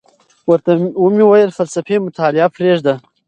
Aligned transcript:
ورته 0.49 0.71
ومي 1.03 1.25
ویل 1.27 1.51
فلسفي 1.57 1.95
مطالعه 2.05 2.47
پریږده، 2.55 2.93